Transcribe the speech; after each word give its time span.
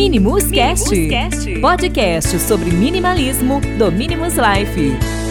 Minimus 0.00 0.50
Cast, 0.50 0.88
podcast 1.60 2.40
sobre 2.40 2.70
minimalismo 2.70 3.60
do 3.76 3.92
Minimus 3.92 4.34
Life. 4.36 5.29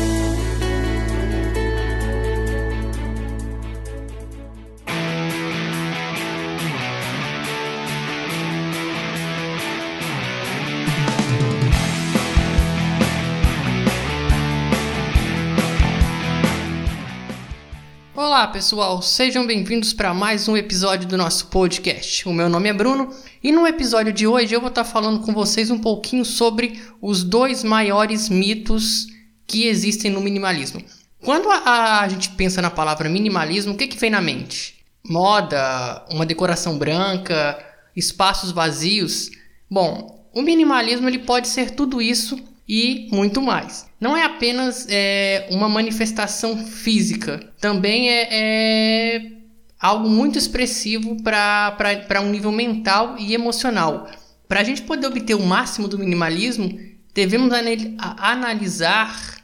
Olá 18.30 18.46
pessoal, 18.46 19.02
sejam 19.02 19.48
bem-vindos 19.48 19.92
para 19.92 20.14
mais 20.14 20.48
um 20.48 20.56
episódio 20.56 21.08
do 21.08 21.18
nosso 21.18 21.48
podcast. 21.48 22.30
O 22.30 22.32
meu 22.32 22.48
nome 22.48 22.70
é 22.70 22.74
Bruno 22.74 23.10
e 23.44 23.52
no 23.52 23.66
episódio 23.66 24.14
de 24.14 24.28
hoje 24.28 24.54
eu 24.54 24.60
vou 24.60 24.70
estar 24.70 24.84
falando 24.84 25.22
com 25.22 25.34
vocês 25.34 25.72
um 25.72 25.80
pouquinho 25.80 26.24
sobre 26.24 26.80
os 27.02 27.24
dois 27.24 27.64
maiores 27.64 28.30
mitos 28.30 29.08
que 29.48 29.66
existem 29.66 30.12
no 30.12 30.22
minimalismo. 30.22 30.80
Quando 31.26 31.50
a, 31.50 32.02
a 32.02 32.08
gente 32.08 32.30
pensa 32.30 32.62
na 32.62 32.70
palavra 32.70 33.10
minimalismo, 33.10 33.74
o 33.74 33.76
que, 33.76 33.88
que 33.88 33.98
vem 33.98 34.12
na 34.12 34.22
mente? 34.22 34.76
Moda, 35.04 36.06
uma 36.12 36.24
decoração 36.24 36.78
branca, 36.78 37.58
espaços 37.96 38.52
vazios? 38.52 39.32
Bom, 39.68 40.30
o 40.36 40.44
minimalismo 40.44 41.10
ele 41.10 41.18
pode 41.18 41.48
ser 41.48 41.72
tudo 41.72 42.00
isso 42.00 42.40
e 42.70 43.10
muito 43.12 43.42
mais. 43.42 43.88
Não 44.00 44.16
é 44.16 44.24
apenas 44.24 44.86
é, 44.88 45.48
uma 45.50 45.68
manifestação 45.68 46.56
física, 46.56 47.52
também 47.60 48.12
é, 48.12 48.28
é 48.32 49.32
algo 49.80 50.08
muito 50.08 50.38
expressivo 50.38 51.18
para 51.24 52.22
um 52.22 52.30
nível 52.30 52.52
mental 52.52 53.16
e 53.18 53.34
emocional. 53.34 54.08
Para 54.48 54.62
a 54.62 54.64
gente 54.64 54.84
poder 54.84 55.08
obter 55.08 55.34
o 55.34 55.42
máximo 55.42 55.88
do 55.88 55.98
minimalismo, 55.98 56.80
devemos 57.14 57.52
analisar 57.98 59.44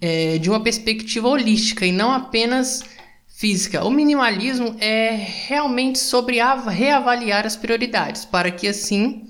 é, 0.00 0.38
de 0.38 0.50
uma 0.50 0.60
perspectiva 0.60 1.28
holística 1.28 1.86
e 1.86 1.92
não 1.92 2.10
apenas 2.10 2.82
física. 3.28 3.84
O 3.84 3.90
minimalismo 3.90 4.76
é 4.80 5.10
realmente 5.46 5.98
sobre 6.00 6.38
reavaliar 6.68 7.46
as 7.46 7.56
prioridades, 7.56 8.24
para 8.24 8.50
que 8.50 8.66
assim 8.66 9.28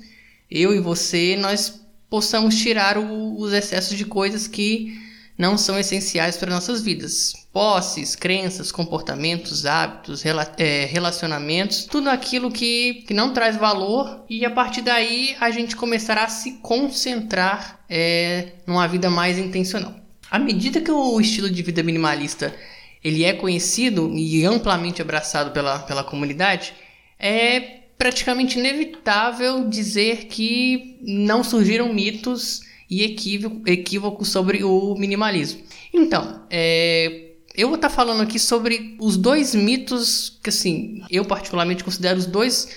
eu 0.50 0.74
e 0.74 0.80
você 0.80 1.36
nós 1.36 1.83
possamos 2.14 2.56
tirar 2.56 2.96
o, 2.96 3.36
os 3.40 3.52
excessos 3.52 3.98
de 3.98 4.04
coisas 4.04 4.46
que 4.46 4.96
não 5.36 5.58
são 5.58 5.76
essenciais 5.76 6.36
para 6.36 6.48
nossas 6.48 6.80
vidas. 6.80 7.32
Posses, 7.52 8.14
crenças, 8.14 8.70
comportamentos, 8.70 9.66
hábitos, 9.66 10.22
rela 10.22 10.48
é, 10.56 10.84
relacionamentos, 10.84 11.86
tudo 11.86 12.08
aquilo 12.08 12.52
que, 12.52 13.02
que 13.04 13.12
não 13.12 13.32
traz 13.32 13.56
valor 13.56 14.24
e 14.30 14.44
a 14.44 14.50
partir 14.50 14.82
daí 14.82 15.34
a 15.40 15.50
gente 15.50 15.74
começará 15.74 16.22
a 16.22 16.28
se 16.28 16.52
concentrar 16.62 17.80
é, 17.90 18.52
numa 18.64 18.86
vida 18.86 19.10
mais 19.10 19.36
intencional. 19.36 19.92
À 20.30 20.38
medida 20.38 20.80
que 20.80 20.92
o 20.92 21.20
estilo 21.20 21.50
de 21.50 21.62
vida 21.64 21.82
minimalista 21.82 22.54
ele 23.02 23.24
é 23.24 23.32
conhecido 23.32 24.08
e 24.14 24.46
amplamente 24.46 25.02
abraçado 25.02 25.50
pela, 25.50 25.80
pela 25.80 26.04
comunidade, 26.04 26.74
é 27.18 27.80
praticamente 27.96 28.58
inevitável 28.58 29.68
dizer 29.68 30.26
que 30.26 30.98
não 31.02 31.44
surgiram 31.44 31.92
mitos 31.92 32.62
e 32.90 33.02
equívocos 33.02 34.28
sobre 34.28 34.62
o 34.62 34.94
minimalismo. 34.94 35.62
Então, 35.92 36.42
é, 36.50 37.32
eu 37.56 37.68
vou 37.68 37.76
estar 37.76 37.88
falando 37.88 38.20
aqui 38.22 38.38
sobre 38.38 38.96
os 39.00 39.16
dois 39.16 39.54
mitos 39.54 40.38
que, 40.42 40.50
assim, 40.50 41.02
eu 41.10 41.24
particularmente 41.24 41.84
considero 41.84 42.18
os 42.18 42.26
dois 42.26 42.68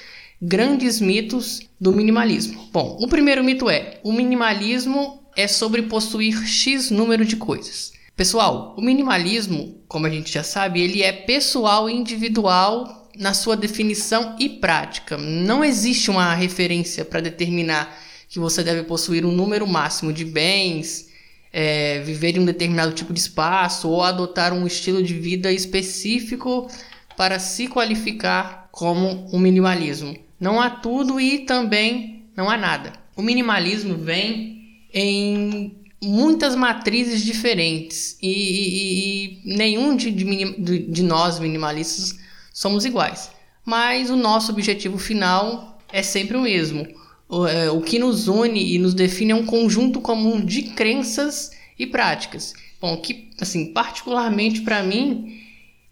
grandes 0.41 1.01
mitos 1.01 1.61
do 1.79 1.91
minimalismo. 1.91 2.69
Bom, 2.71 2.97
o 3.01 3.07
primeiro 3.07 3.43
mito 3.43 3.69
é: 3.69 3.99
o 4.03 4.13
minimalismo 4.13 5.23
é 5.35 5.47
sobre 5.47 5.83
possuir 5.83 6.45
X 6.45 6.91
número 6.91 7.25
de 7.25 7.35
coisas. 7.35 7.91
Pessoal, 8.15 8.75
o 8.77 8.81
minimalismo, 8.81 9.79
como 9.88 10.07
a 10.07 10.09
gente 10.09 10.31
já 10.31 10.41
sabe, 10.41 10.81
ele 10.81 11.03
é 11.03 11.11
pessoal 11.11 11.88
e 11.88 11.94
individual 11.94 12.97
na 13.17 13.33
sua 13.33 13.55
definição 13.55 14.35
e 14.39 14.47
prática. 14.47 15.17
Não 15.17 15.63
existe 15.63 16.09
uma 16.09 16.33
referência 16.33 17.03
para 17.03 17.19
determinar 17.19 17.97
que 18.29 18.39
você 18.39 18.63
deve 18.63 18.83
possuir 18.83 19.25
um 19.25 19.31
número 19.31 19.66
máximo 19.66 20.11
de 20.11 20.25
bens, 20.25 21.09
é, 21.51 22.01
viver 22.01 22.35
em 22.35 22.39
um 22.39 22.45
determinado 22.45 22.94
tipo 22.94 23.13
de 23.13 23.19
espaço 23.19 23.89
ou 23.89 24.03
adotar 24.03 24.53
um 24.53 24.67
estilo 24.67 25.01
de 25.01 25.13
vida 25.13 25.51
específico 25.51 26.69
para 27.16 27.39
se 27.39 27.67
qualificar 27.67 28.69
como 28.72 29.27
um 29.33 29.39
minimalismo. 29.39 30.16
Não 30.39 30.61
há 30.61 30.69
tudo 30.69 31.19
e 31.19 31.39
também 31.39 32.25
não 32.35 32.50
há 32.50 32.57
nada. 32.57 32.94
O 33.16 33.22
minimalismo 33.22 33.97
vem 33.97 34.83
em 34.94 35.75
muitas 36.01 36.56
matrizes 36.56 37.23
diferentes 37.23 38.17
e, 38.22 38.29
e, 38.29 39.51
e 39.51 39.57
nenhum 39.57 39.95
de, 39.95 40.11
de, 40.11 40.79
de 40.79 41.03
nós 41.03 41.39
minimalistas 41.39 42.19
somos 42.57 42.85
iguais. 42.85 43.29
Mas 43.63 44.09
o 44.09 44.16
nosso 44.16 44.51
objetivo 44.51 44.97
final 44.97 45.79
é 45.94 46.01
sempre 46.01 46.35
o 46.35 46.41
mesmo. 46.41 46.88
O, 47.29 47.45
é, 47.45 47.69
o 47.69 47.81
que 47.81 48.00
nos 48.00 48.28
une 48.28 48.73
e 48.73 48.79
nos 48.79 48.95
define 48.95 49.31
é 49.31 49.35
um 49.35 49.45
conjunto 49.45 50.01
comum 50.01 50.44
de 50.44 50.63
crenças 50.63 51.51
e 51.78 51.85
práticas. 51.85 52.56
Bom, 52.81 52.97
que, 52.97 53.29
assim, 53.40 53.72
particularmente 53.73 54.62
para 54.62 54.81
mim, 54.81 55.40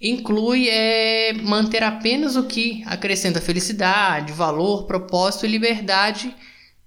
inclui 0.01 0.67
é, 0.67 1.33
manter 1.33 1.83
apenas 1.83 2.35
o 2.35 2.45
que 2.45 2.81
acrescenta 2.87 3.39
felicidade, 3.39 4.33
valor, 4.33 4.87
propósito 4.87 5.45
e 5.45 5.49
liberdade 5.49 6.35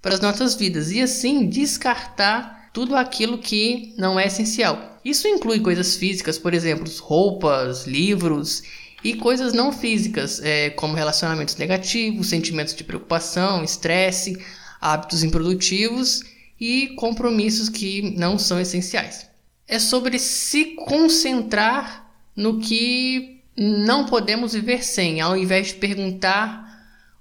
para 0.03 0.15
as 0.15 0.21
nossas 0.21 0.57
vidas. 0.57 0.91
E 0.91 1.01
assim, 1.01 1.49
descartar 1.49 2.71
tudo 2.75 2.97
aquilo 2.97 3.39
que 3.39 3.95
não 3.97 4.19
é 4.19 4.27
essencial. 4.27 4.99
Isso 5.05 5.29
inclui 5.29 5.61
coisas 5.61 5.95
físicas, 5.95 6.37
por 6.37 6.53
exemplo, 6.53 6.91
roupas, 7.01 7.87
livros 7.87 8.65
e 9.03 9.15
coisas 9.15 9.53
não 9.53 9.73
físicas, 9.73 10.41
é, 10.43 10.71
como 10.71 10.95
relacionamentos 10.95 11.57
negativos, 11.57 12.29
sentimentos 12.29 12.75
de 12.75 12.85
preocupação, 12.85 13.63
estresse, 13.63 14.37
hábitos 14.81 15.23
improdutivos 15.23 16.23
e 16.61 16.89
compromissos 16.97 17.69
que 17.69 18.17
não 18.17 18.39
são 18.39 18.61
essenciais. 18.61 19.29
É 19.67 19.79
sobre 19.79 20.19
se 20.19 20.77
concentrar 20.77 22.11
no 22.35 22.59
que 22.59 23.43
não 23.57 24.07
podemos 24.07 24.53
viver 24.53 24.85
sem, 24.85 25.21
ao 25.21 25.37
invés 25.37 25.69
de 25.69 25.75
perguntar 25.75 26.67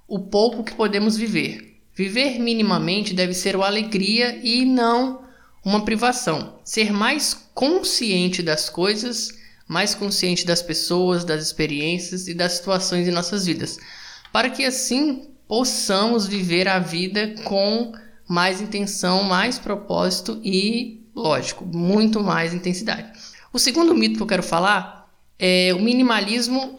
o 0.07 0.19
pouco 0.19 0.63
que 0.63 0.73
podemos 0.73 1.17
viver. 1.17 1.79
Viver 1.93 2.39
minimamente 2.39 3.13
deve 3.13 3.33
ser 3.33 3.55
uma 3.55 3.65
alegria 3.65 4.39
e 4.43 4.65
não 4.65 5.23
uma 5.65 5.83
privação. 5.83 6.59
Ser 6.63 6.93
mais 6.93 7.33
consciente 7.53 8.43
das 8.43 8.69
coisas 8.69 9.37
mais 9.67 9.93
consciente 9.93 10.45
das 10.45 10.61
pessoas, 10.61 11.23
das 11.23 11.43
experiências 11.43 12.27
e 12.27 12.33
das 12.33 12.53
situações 12.53 13.07
em 13.07 13.11
nossas 13.11 13.45
vidas, 13.45 13.77
para 14.31 14.49
que 14.49 14.63
assim 14.63 15.29
possamos 15.47 16.27
viver 16.27 16.67
a 16.67 16.79
vida 16.79 17.35
com 17.43 17.93
mais 18.27 18.61
intenção, 18.61 19.23
mais 19.23 19.57
propósito 19.57 20.39
e, 20.43 21.05
lógico, 21.15 21.65
muito 21.65 22.21
mais 22.21 22.53
intensidade. 22.53 23.11
O 23.53 23.59
segundo 23.59 23.95
mito 23.95 24.17
que 24.17 24.23
eu 24.23 24.27
quero 24.27 24.43
falar 24.43 25.09
é 25.39 25.73
o 25.73 25.79
minimalismo 25.79 26.75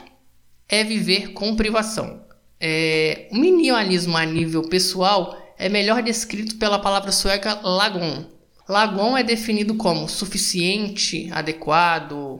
é 0.69 0.84
viver 0.84 1.32
com 1.32 1.56
privação. 1.56 2.22
É, 2.60 3.28
o 3.32 3.37
minimalismo 3.37 4.16
a 4.16 4.25
nível 4.25 4.62
pessoal 4.69 5.37
é 5.56 5.69
melhor 5.69 6.03
descrito 6.03 6.56
pela 6.56 6.78
palavra 6.78 7.10
sueca 7.10 7.59
lagon. 7.62 8.27
Lagon 8.69 9.16
é 9.16 9.22
definido 9.22 9.75
como 9.77 10.09
suficiente, 10.09 11.31
adequado, 11.32 12.38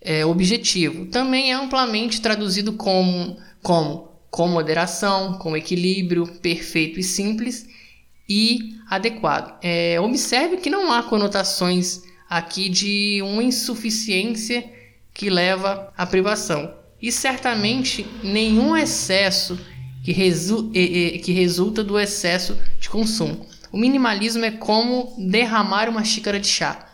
é, 0.00 0.24
objetivo. 0.24 1.06
Também 1.06 1.50
é 1.50 1.54
amplamente 1.54 2.20
traduzido 2.20 2.72
como, 2.74 3.36
como 3.62 4.08
com 4.30 4.48
moderação, 4.48 5.34
com 5.38 5.56
equilíbrio, 5.56 6.26
perfeito 6.26 7.00
e 7.00 7.02
simples 7.02 7.66
e 8.28 8.76
adequado. 8.88 9.58
É, 9.62 10.00
observe 10.00 10.58
que 10.58 10.70
não 10.70 10.92
há 10.92 11.02
conotações 11.02 12.02
aqui 12.28 12.68
de 12.68 13.20
uma 13.22 13.42
insuficiência 13.42 14.64
que 15.14 15.30
leva 15.30 15.92
à 15.96 16.04
privação. 16.04 16.74
E 17.00 17.10
certamente 17.12 18.06
nenhum 18.22 18.76
excesso 18.76 19.58
que, 20.04 20.12
resu 20.12 20.70
que 20.70 21.32
resulta 21.32 21.82
do 21.82 21.98
excesso 21.98 22.58
de 22.78 22.88
consumo. 22.88 23.46
O 23.72 23.78
minimalismo 23.78 24.44
é 24.44 24.50
como 24.50 25.14
derramar 25.18 25.88
uma 25.88 26.04
xícara 26.04 26.38
de 26.38 26.46
chá. 26.46 26.86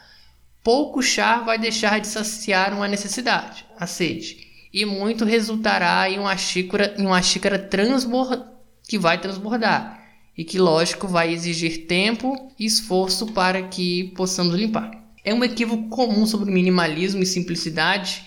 Pouco 0.62 1.02
chá 1.02 1.40
vai 1.40 1.58
deixar 1.58 2.00
de 2.00 2.06
saciar 2.06 2.72
uma 2.72 2.86
necessidade, 2.86 3.64
a 3.78 3.86
sede, 3.86 4.46
e 4.72 4.84
muito 4.84 5.24
resultará 5.24 6.08
em 6.08 6.18
uma 6.18 6.36
xícara, 6.36 6.94
em 6.96 7.06
uma 7.06 7.20
xícara 7.20 7.58
transbord... 7.58 8.44
que 8.88 8.98
vai 8.98 9.20
transbordar 9.20 10.00
e 10.36 10.44
que, 10.44 10.58
lógico, 10.58 11.06
vai 11.06 11.32
exigir 11.32 11.86
tempo 11.86 12.52
e 12.58 12.64
esforço 12.64 13.32
para 13.32 13.62
que 13.64 14.12
possamos 14.16 14.54
limpar. 14.54 14.90
É 15.24 15.34
um 15.34 15.44
equívoco 15.44 15.88
comum 15.88 16.26
sobre 16.26 16.50
minimalismo 16.50 17.22
e 17.22 17.26
simplicidade 17.26 18.24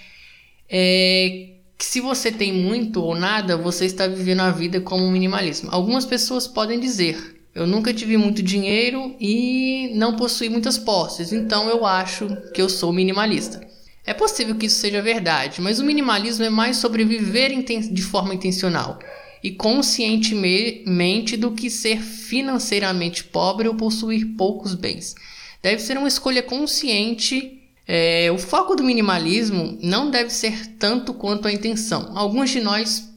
é 0.69 1.55
que 1.77 1.85
se 1.85 1.99
você 1.99 2.31
tem 2.31 2.53
muito 2.53 3.01
ou 3.01 3.15
nada, 3.15 3.57
você 3.57 3.85
está 3.85 4.07
vivendo 4.07 4.41
a 4.41 4.51
vida 4.51 4.79
como 4.79 5.03
um 5.03 5.11
minimalismo. 5.11 5.69
Algumas 5.71 6.05
pessoas 6.05 6.47
podem 6.47 6.79
dizer: 6.79 7.34
eu 7.55 7.65
nunca 7.65 7.93
tive 7.93 8.17
muito 8.17 8.43
dinheiro 8.43 9.15
e 9.17 9.89
não 9.95 10.17
possuí 10.17 10.49
muitas 10.49 10.77
posses, 10.77 11.31
então 11.31 11.69
eu 11.69 11.85
acho 11.85 12.27
que 12.53 12.61
eu 12.61 12.67
sou 12.67 12.91
minimalista. 12.91 13.65
É 14.05 14.13
possível 14.13 14.55
que 14.55 14.65
isso 14.65 14.77
seja 14.77 15.01
verdade, 15.01 15.61
mas 15.61 15.79
o 15.79 15.85
minimalismo 15.85 16.43
é 16.43 16.49
mais 16.49 16.75
sobre 16.75 17.05
viver 17.05 17.55
de 17.63 18.01
forma 18.03 18.35
intencional 18.35 18.99
e 19.41 19.51
conscientemente 19.51 21.37
do 21.37 21.51
que 21.51 21.69
ser 21.69 22.01
financeiramente 22.01 23.23
pobre 23.23 23.69
ou 23.69 23.75
possuir 23.75 24.35
poucos 24.37 24.75
bens. 24.75 25.15
Deve 25.63 25.81
ser 25.81 25.97
uma 25.97 26.09
escolha 26.09 26.43
consciente. 26.43 27.61
É, 27.87 28.29
o 28.31 28.37
foco 28.37 28.75
do 28.75 28.83
minimalismo 28.83 29.77
não 29.81 30.11
deve 30.11 30.29
ser 30.29 30.75
tanto 30.77 31.13
quanto 31.13 31.47
a 31.47 31.53
intenção. 31.53 32.11
Alguns 32.17 32.49
de 32.49 32.59
nós 32.59 33.09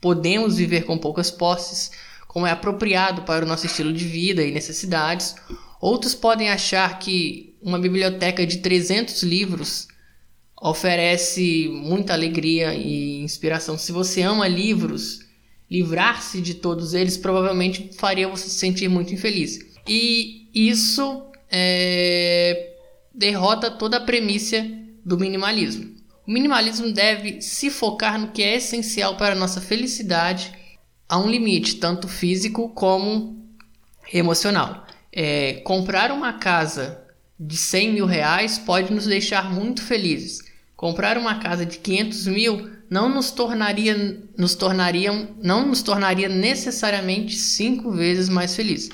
podemos 0.00 0.56
viver 0.56 0.84
com 0.84 0.98
poucas 0.98 1.30
posses 1.30 1.92
como 2.30 2.46
é 2.46 2.52
apropriado 2.52 3.22
para 3.22 3.44
o 3.44 3.48
nosso 3.48 3.66
estilo 3.66 3.92
de 3.92 4.04
vida 4.04 4.40
e 4.40 4.52
necessidades. 4.52 5.34
Outros 5.80 6.14
podem 6.14 6.48
achar 6.48 6.96
que 7.00 7.56
uma 7.60 7.76
biblioteca 7.76 8.46
de 8.46 8.58
300 8.58 9.24
livros 9.24 9.88
oferece 10.62 11.68
muita 11.68 12.12
alegria 12.12 12.72
e 12.72 13.20
inspiração. 13.20 13.76
Se 13.76 13.90
você 13.90 14.22
ama 14.22 14.46
livros, 14.46 15.26
livrar-se 15.68 16.40
de 16.40 16.54
todos 16.54 16.94
eles 16.94 17.16
provavelmente 17.16 17.90
faria 17.98 18.28
você 18.28 18.48
se 18.48 18.60
sentir 18.60 18.86
muito 18.86 19.12
infeliz. 19.12 19.58
E 19.88 20.48
isso 20.54 21.24
é, 21.50 22.74
derrota 23.12 23.72
toda 23.72 23.96
a 23.96 24.04
premissa 24.04 24.64
do 25.04 25.18
minimalismo. 25.18 25.96
O 26.24 26.30
minimalismo 26.30 26.92
deve 26.92 27.42
se 27.42 27.70
focar 27.70 28.20
no 28.20 28.30
que 28.30 28.40
é 28.40 28.54
essencial 28.54 29.16
para 29.16 29.34
a 29.34 29.38
nossa 29.38 29.60
felicidade 29.60 30.59
a 31.10 31.18
um 31.18 31.28
limite, 31.28 31.74
tanto 31.74 32.06
físico 32.06 32.68
como 32.68 33.44
emocional. 34.12 34.86
É, 35.12 35.54
comprar 35.64 36.12
uma 36.12 36.34
casa 36.34 37.02
de 37.38 37.56
100 37.56 37.92
mil 37.92 38.06
reais 38.06 38.58
pode 38.58 38.92
nos 38.92 39.06
deixar 39.06 39.52
muito 39.52 39.82
felizes. 39.82 40.38
Comprar 40.76 41.18
uma 41.18 41.40
casa 41.40 41.66
de 41.66 41.78
500 41.78 42.26
mil 42.28 42.70
não 42.88 43.08
nos 43.08 43.32
tornaria, 43.32 44.22
nos 44.38 44.54
tornaria, 44.54 45.28
não 45.42 45.66
nos 45.66 45.82
tornaria 45.82 46.28
necessariamente 46.28 47.36
cinco 47.36 47.90
vezes 47.90 48.28
mais 48.28 48.54
felizes. 48.54 48.88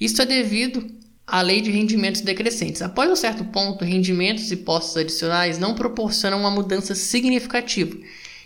Isso 0.00 0.20
é 0.20 0.26
devido 0.26 0.84
à 1.24 1.40
lei 1.42 1.60
de 1.60 1.70
rendimentos 1.70 2.22
decrescentes. 2.22 2.82
Após 2.82 3.08
um 3.08 3.16
certo 3.16 3.44
ponto, 3.44 3.84
rendimentos 3.84 4.50
e 4.50 4.56
postos 4.56 4.96
adicionais 4.96 5.58
não 5.60 5.74
proporcionam 5.76 6.40
uma 6.40 6.50
mudança 6.50 6.96
significativa 6.96 7.96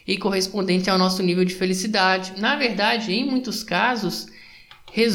e 0.07 0.17
correspondente 0.17 0.89
ao 0.89 0.99
nosso 0.99 1.23
nível 1.23 1.45
de 1.45 1.55
felicidade. 1.55 2.35
Na 2.39 2.57
verdade, 2.57 3.13
em 3.13 3.27
muitos 3.27 3.63
casos, 3.63 4.27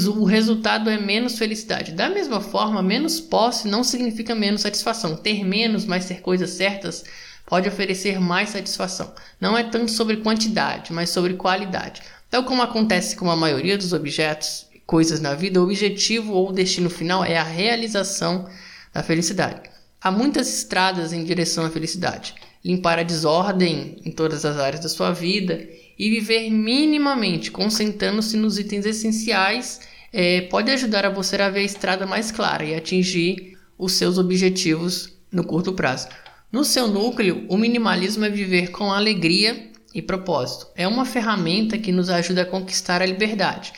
o 0.08 0.26
resultado 0.26 0.90
é 0.90 0.98
menos 1.00 1.38
felicidade. 1.38 1.94
Da 1.94 2.10
mesma 2.10 2.42
forma, 2.42 2.84
menos 2.84 3.20
posse 3.20 3.68
não 3.68 3.84
significa 3.84 4.36
menos 4.36 4.62
satisfação. 4.62 5.16
Ter 5.16 5.44
menos, 5.44 5.86
mas 5.86 6.06
ter 6.06 6.22
coisas 6.22 6.52
certas, 6.52 7.04
pode 7.46 7.68
oferecer 7.68 8.20
mais 8.20 8.50
satisfação. 8.50 9.14
Não 9.40 9.58
é 9.58 9.64
tanto 9.64 9.92
sobre 9.92 10.18
quantidade, 10.18 10.92
mas 10.92 11.10
sobre 11.10 11.34
qualidade. 11.36 12.02
Tal 12.30 12.44
como 12.44 12.62
acontece 12.62 13.16
com 13.16 13.32
a 13.32 13.36
maioria 13.36 13.78
dos 13.78 13.94
objetos, 13.94 14.68
coisas 14.86 15.20
na 15.20 15.34
vida, 15.34 15.60
o 15.60 15.64
objetivo 15.64 16.34
ou 16.34 16.52
destino 16.52 16.90
final 16.90 17.24
é 17.24 17.38
a 17.38 17.44
realização 17.44 18.48
da 18.94 19.02
felicidade. 19.02 19.70
Há 20.02 20.12
muitas 20.12 20.54
estradas 20.54 21.14
em 21.14 21.24
direção 21.24 21.66
à 21.66 21.70
felicidade 21.70 22.36
limpar 22.64 23.00
a 23.00 23.04
desordem 23.04 23.98
em 24.06 24.12
todas 24.12 24.46
as 24.46 24.58
áreas 24.58 24.82
da 24.82 24.90
sua 24.90 25.12
vida 25.12 25.68
e 25.98 26.10
viver 26.10 26.50
minimamente, 26.50 27.52
concentrando-se 27.52 28.38
nos 28.38 28.58
itens 28.58 28.86
essenciais, 28.86 29.82
é, 30.14 30.42
pode 30.42 30.72
ajudar 30.72 31.06
a 31.06 31.10
você 31.10 31.36
a 31.38 31.50
ver 31.50 31.62
a 31.62 31.64
estrada 31.64 32.06
mais 32.06 32.32
clara 32.32 32.64
e 32.64 32.76
atingir 32.76 33.58
os 33.78 33.94
seus 33.94 34.18
objetivos 34.18 35.14
no 35.32 35.44
curto 35.44 35.74
prazo. 35.74 36.08
No 36.52 36.64
seu 36.64 36.88
núcleo, 36.88 37.46
o 37.50 37.58
minimalismo 37.58 38.26
é 38.26 38.30
viver 38.30 38.72
com 38.72 38.92
alegria 38.92 39.72
e 39.94 40.02
propósito. 40.02 40.68
É 40.76 40.88
uma 40.88 41.06
ferramenta 41.06 41.78
que 41.78 41.92
nos 41.92 42.10
ajuda 42.10 42.42
a 42.42 42.46
conquistar 42.46 43.02
a 43.02 43.06
liberdade. 43.06 43.72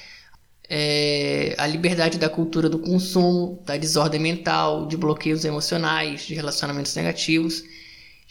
É, 0.69 1.55
a 1.57 1.67
liberdade 1.67 2.17
da 2.17 2.29
cultura 2.29 2.67
do 2.67 2.79
consumo, 2.79 3.61
da 3.65 3.77
desordem 3.77 4.19
mental, 4.19 4.87
de 4.87 4.97
bloqueios 4.97 5.45
emocionais, 5.45 6.25
de 6.25 6.33
relacionamentos 6.33 6.95
negativos 6.95 7.63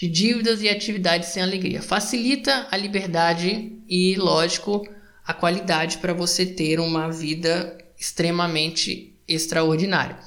de 0.03 0.09
dívidas 0.09 0.61
e 0.61 0.69
atividades 0.69 1.29
sem 1.29 1.41
alegria. 1.41 1.81
Facilita 1.81 2.67
a 2.73 2.77
liberdade 2.77 3.79
e, 3.89 4.17
lógico, 4.17 4.85
a 5.25 5.33
qualidade 5.33 5.99
para 5.99 6.13
você 6.13 6.45
ter 6.45 6.81
uma 6.81 7.09
vida 7.09 7.79
extremamente 7.97 9.17
extraordinária. 9.29 10.19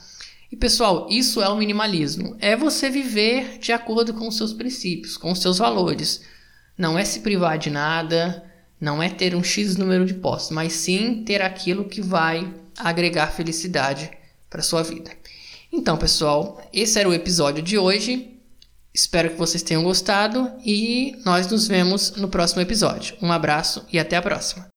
E 0.49 0.55
pessoal, 0.55 1.09
isso 1.11 1.41
é 1.41 1.49
o 1.49 1.57
minimalismo. 1.57 2.37
É 2.39 2.55
você 2.55 2.89
viver 2.89 3.57
de 3.59 3.73
acordo 3.73 4.13
com 4.13 4.29
os 4.29 4.37
seus 4.37 4.53
princípios, 4.53 5.17
com 5.17 5.29
os 5.29 5.41
seus 5.41 5.57
valores. 5.57 6.21
Não 6.77 6.97
é 6.97 7.03
se 7.03 7.19
privar 7.19 7.57
de 7.57 7.69
nada, 7.69 8.49
não 8.79 9.03
é 9.03 9.09
ter 9.09 9.35
um 9.35 9.43
X 9.43 9.75
número 9.75 10.05
de 10.05 10.13
posses, 10.13 10.51
mas 10.51 10.71
sim 10.71 11.21
ter 11.25 11.41
aquilo 11.41 11.83
que 11.83 12.01
vai 12.01 12.49
agregar 12.77 13.27
felicidade 13.27 14.09
para 14.49 14.61
sua 14.61 14.83
vida. 14.83 15.11
Então, 15.69 15.97
pessoal, 15.97 16.65
esse 16.71 16.97
era 16.97 17.09
o 17.09 17.13
episódio 17.13 17.61
de 17.61 17.77
hoje. 17.77 18.34
Espero 18.95 19.29
que 19.29 19.35
vocês 19.35 19.61
tenham 19.61 19.83
gostado 19.83 20.49
e 20.65 21.19
nós 21.25 21.47
nos 21.47 21.67
vemos 21.67 22.15
no 22.15 22.29
próximo 22.29 22.61
episódio. 22.61 23.17
Um 23.21 23.29
abraço 23.29 23.85
e 23.91 23.99
até 23.99 24.15
a 24.15 24.21
próxima. 24.21 24.74